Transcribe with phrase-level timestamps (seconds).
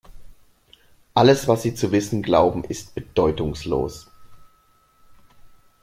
[1.13, 4.09] Alles, was Sie zu wissen glauben, ist bedeutungslos.